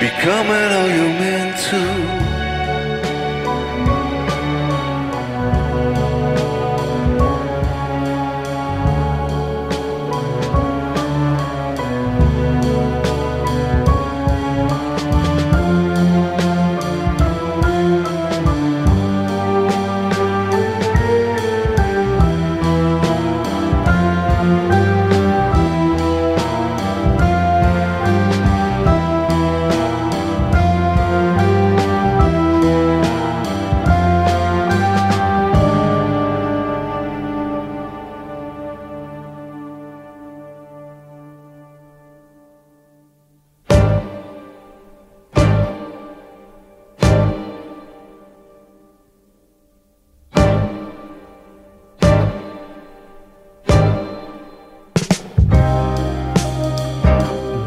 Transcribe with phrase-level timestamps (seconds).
[0.00, 2.23] becoming all you meant to.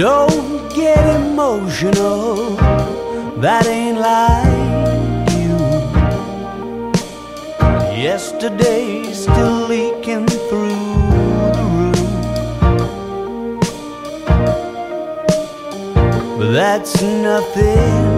[0.00, 2.56] Don't get emotional,
[3.36, 5.58] that ain't like you.
[8.02, 10.70] Yesterday's still leaking through
[11.58, 12.00] the roof,
[16.38, 18.09] but that's nothing.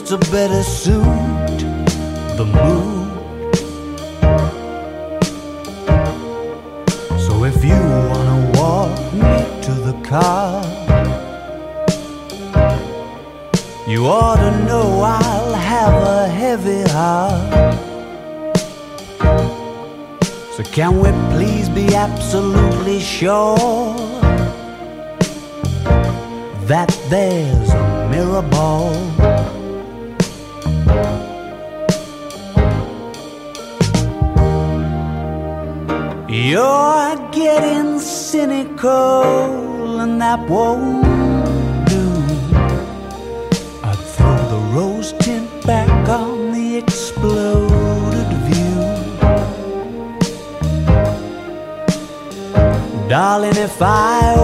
[0.00, 1.02] Seems to better suit
[2.36, 3.54] the mood.
[7.20, 7.80] So if you
[8.10, 10.62] wanna walk me to the car,
[13.86, 17.74] you ought to know I'll have a heavy heart.
[20.56, 23.56] So can we please be absolutely sure
[26.66, 29.29] that there's a mirror ball?
[36.42, 41.04] You're getting cynical, and that won't
[41.86, 42.08] do.
[43.84, 48.80] I'd throw the rose tint back on the exploded view.
[53.06, 54.34] Darling, if I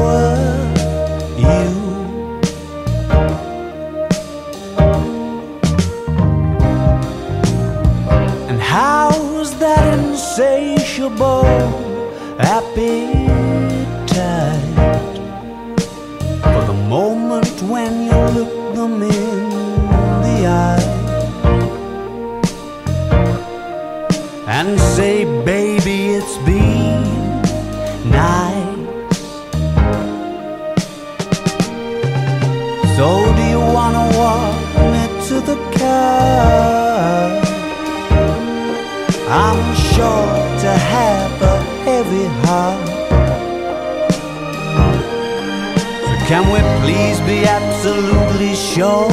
[46.26, 49.08] can we please be absolutely sure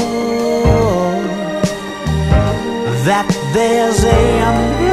[3.05, 4.92] that there's a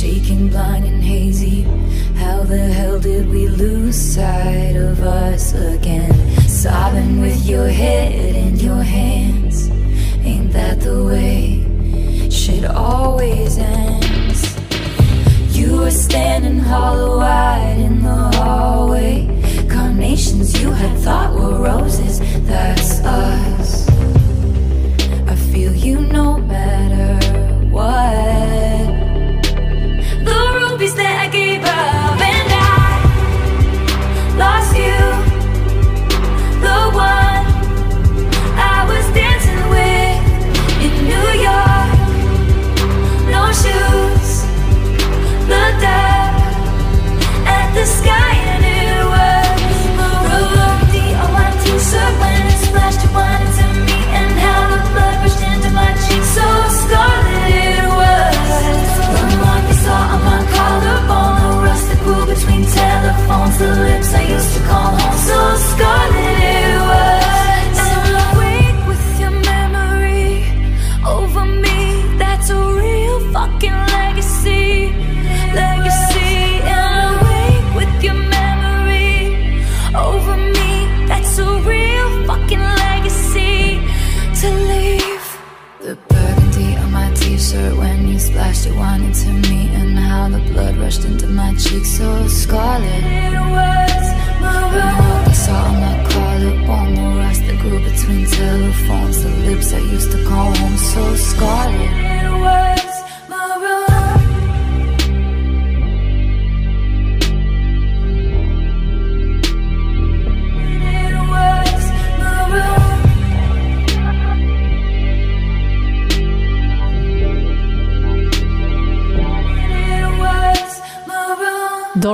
[0.00, 1.60] Shaking, blind and hazy.
[2.16, 6.14] How the hell did we lose sight of us again?
[6.48, 9.68] Sobbing with your head in your hands.
[10.24, 14.40] Ain't that the way shit always ends?
[15.54, 19.28] You were standing hollow eyed in the hallway.
[19.68, 23.86] Carnations you had thought were roses, that's us.
[25.28, 27.18] I feel you no matter
[27.68, 28.89] what.
[30.90, 31.99] That I gave up,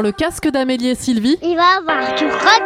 [0.06, 2.62] le casque d'Amélie et Sylvie, Il va avoir du rock.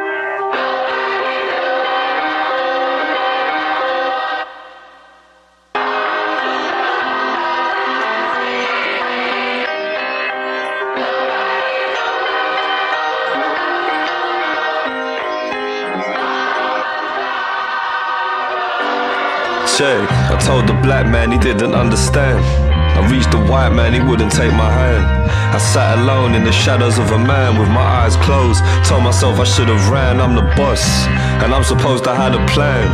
[19.79, 20.11] Check.
[20.31, 22.70] I told the black man he didn't understand.
[22.99, 25.05] I reached the white man, he wouldn't take my hand.
[25.51, 28.63] I sat alone in the shadows of a man with my eyes closed.
[28.87, 30.87] Told myself I should have ran, I'm the boss.
[31.43, 32.87] And I'm supposed to have a plan.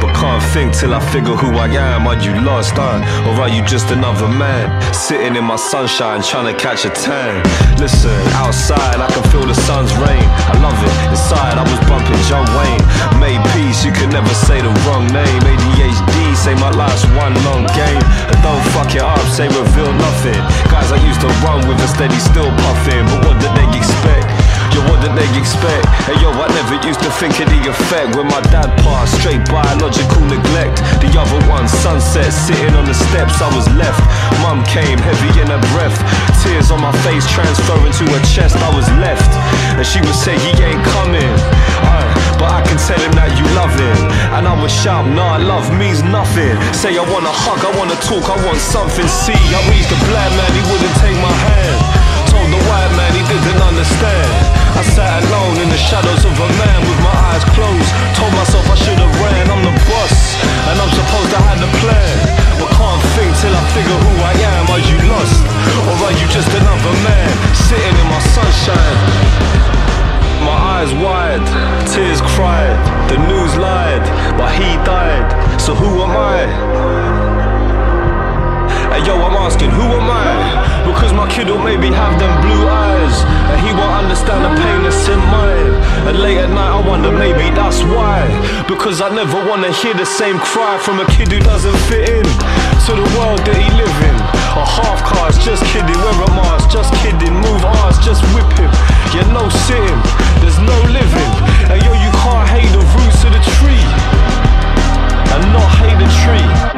[0.00, 2.06] But can't think till I figure who I am.
[2.06, 3.02] Are you lost, huh?
[3.26, 4.70] Or are you just another man?
[4.94, 7.42] Sitting in my sunshine, trying to catch a tan.
[7.82, 10.26] Listen, outside I can feel the sun's rain.
[10.50, 10.94] I love it.
[11.10, 12.84] Inside I was bumping John Wayne.
[13.18, 15.42] Made peace, you could never say the wrong name.
[15.42, 16.13] ADHD,
[16.44, 18.04] say my life's one long game.
[18.28, 20.40] And don't fuck it up, say reveal nothing.
[20.68, 23.06] Guys I used to run with a steady still puffing.
[23.06, 24.33] But what did they expect?
[24.72, 25.84] Yo, what did they expect?
[26.08, 29.20] Hey yo, I never used to think of the effect when my dad passed.
[29.20, 30.80] Straight biological neglect.
[31.02, 34.00] The other one, sunset, sitting on the steps, I was left.
[34.40, 35.96] Mum came, heavy in her breath.
[36.40, 39.28] Tears on my face, transferring to her chest, I was left.
[39.76, 41.34] And she would say, he ain't coming.
[41.82, 42.04] Uh,
[42.38, 43.98] but I can tell him that you love him.
[44.36, 46.54] And I would shout, nah, love means nothing.
[46.72, 49.06] Say, I wanna hug, I wanna talk, I want something.
[49.08, 52.03] See, I reached the black man, he wouldn't take my hand
[52.34, 54.30] told the white man he didn't understand.
[54.74, 57.90] I sat alone in the shadows of a man with my eyes closed.
[58.18, 59.46] Told myself I should have ran.
[59.54, 60.16] I'm the boss,
[60.68, 62.14] and I'm supposed to have the plan.
[62.58, 64.64] But can't think till I figure who I am.
[64.74, 65.38] Are you lost,
[65.86, 68.98] or are you just another man sitting in my sunshine?
[70.42, 71.44] My eyes wide,
[71.94, 72.74] tears cried.
[73.08, 75.28] The news lied, but he died.
[75.60, 77.53] So who am I?
[78.94, 80.86] And yo, I'm asking, who am I?
[80.86, 84.86] Because my kid will maybe have them blue eyes, and he won't understand the pain
[84.86, 85.74] that's in mine.
[86.06, 88.22] And late at night, I wonder maybe that's why.
[88.70, 92.22] Because I never wanna hear the same cry from a kid who doesn't fit in
[92.86, 94.16] to the world that he live in.
[94.54, 95.98] A half cars, just kidding.
[95.98, 96.62] Where am I?
[96.70, 97.34] Just kidding.
[97.34, 98.70] Move ours, just whip him.
[99.10, 100.00] Yeah, no sitting.
[100.38, 101.32] There's no living.
[101.66, 103.86] And yo, you can't hate the roots of the tree
[105.34, 106.73] and not hate the tree.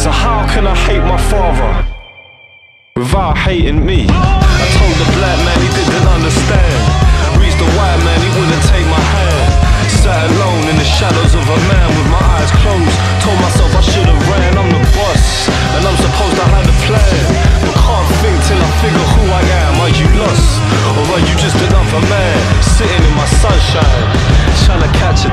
[0.00, 1.84] So how can I hate my father
[2.96, 4.08] without hating me?
[4.08, 6.80] I told the black man he didn't understand.
[7.36, 9.48] Reached the white man, he wouldn't take my hand.
[9.92, 12.96] Sat alone in the shadows of a man with my eyes closed.
[13.20, 15.52] Told myself I should have ran, I'm the boss.
[15.76, 17.24] And I'm supposed to have a plan.
[17.68, 19.84] But can't think till I figure who I am.
[19.84, 20.64] Are you lost?
[20.96, 22.40] Or are you just another man?
[22.64, 24.04] Sitting in my sunshine,
[24.64, 25.32] trying to catch a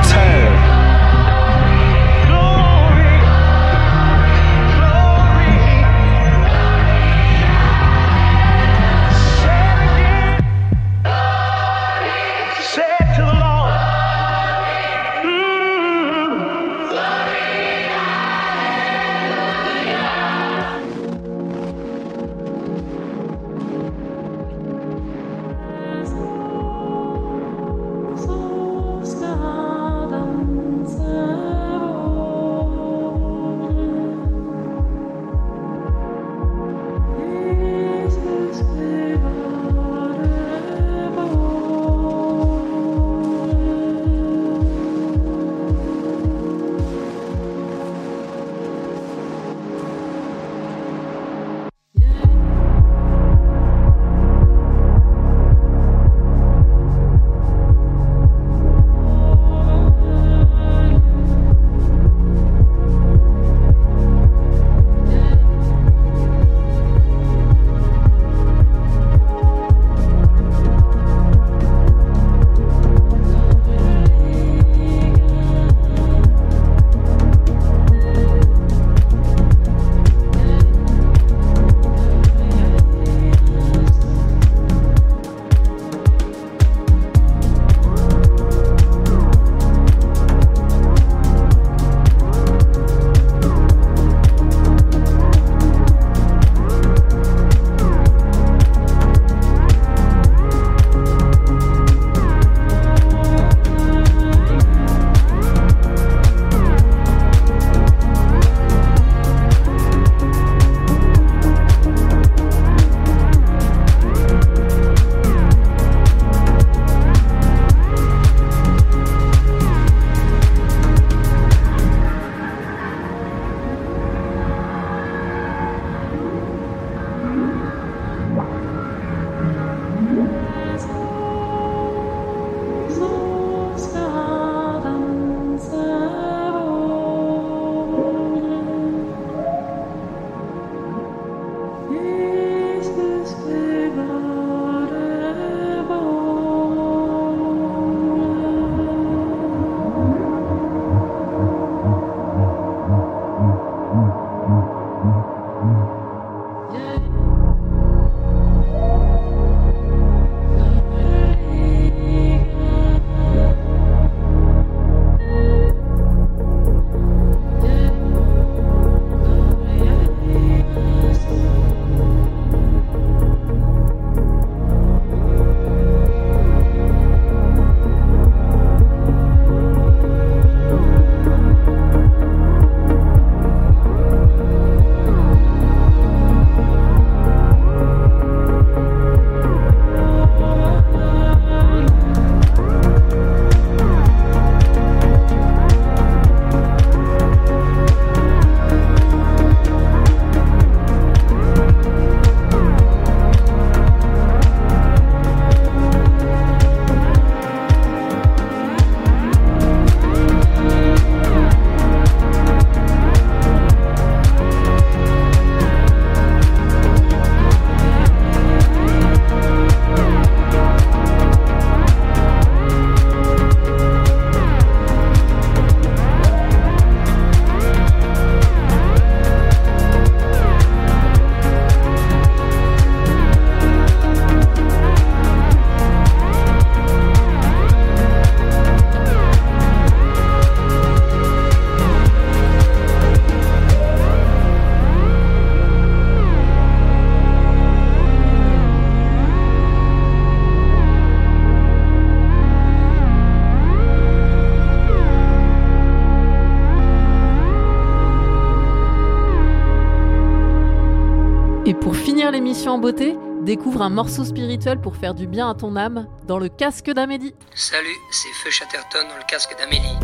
[262.66, 266.48] en beauté, découvre un morceau spirituel pour faire du bien à ton âme dans le
[266.48, 267.34] casque d'Amélie.
[267.54, 269.96] Salut, c'est Feu Chatterton dans le casque d'Amélie.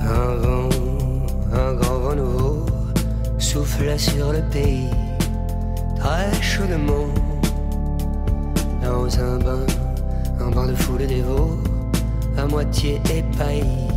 [0.00, 0.68] Un vent,
[1.52, 2.66] un grand vent nouveau
[3.38, 4.88] souffle sur le pays,
[5.96, 7.06] très chaudement.
[8.82, 9.66] Dans un bain,
[10.40, 11.56] un bain de foule dévot,
[12.36, 13.91] à moitié épaillis.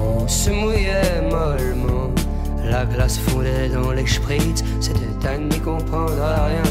[0.00, 2.10] On se mouillait mollement,
[2.64, 6.62] la glace fondait dans les spritz, c'était à n'y comprendre rien.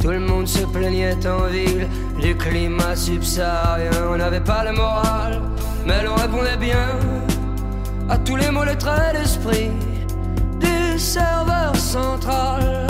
[0.00, 1.88] Tout le monde se plaignait en ville
[2.20, 3.90] du climat subsaharien.
[4.10, 5.40] On n'avait pas le moral,
[5.86, 6.88] mais l'on répondait bien
[8.08, 9.70] à tous les mots, les traits d'esprit
[10.60, 12.86] du serveur central.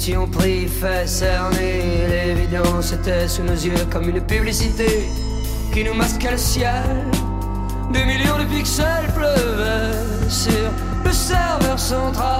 [0.00, 2.06] Étions pris, fait cerner.
[2.08, 5.06] L'évidence était sous nos yeux comme une publicité
[5.74, 7.04] qui nous masquait le ciel.
[7.92, 10.70] Des millions de pixels pleuvaient sur
[11.04, 12.39] le serveur central.